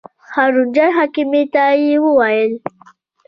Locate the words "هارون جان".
0.33-0.89